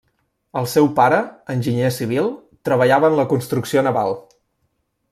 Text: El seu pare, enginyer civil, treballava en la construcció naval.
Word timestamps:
El 0.61 0.69
seu 0.71 0.87
pare, 0.99 1.19
enginyer 1.55 1.91
civil, 1.99 2.33
treballava 2.71 3.13
en 3.13 3.21
la 3.21 3.31
construcció 3.37 3.89
naval. 3.91 4.19